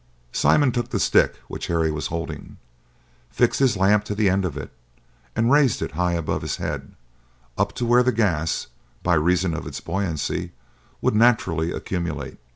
Simon 0.31 0.71
took 0.71 0.89
the 0.89 0.99
stick 0.99 1.35
which 1.47 1.67
Harry 1.67 1.91
was 1.91 2.07
holding, 2.07 2.57
fixed 3.29 3.59
his 3.59 3.77
lamp 3.77 4.03
to 4.05 4.15
the 4.15 4.31
end 4.31 4.45
of 4.45 4.57
it, 4.57 4.71
and 5.35 5.51
raised 5.51 5.79
it 5.79 5.91
high 5.91 6.13
above 6.13 6.41
his 6.41 6.55
head, 6.55 6.93
up 7.55 7.71
to 7.73 7.85
where 7.85 8.01
the 8.01 8.11
gas, 8.11 8.65
by 9.03 9.13
reason 9.13 9.53
of 9.53 9.67
its 9.67 9.79
buoyancy, 9.79 10.53
would 11.03 11.13
naturally 11.13 11.71
accumulate. 11.71 12.39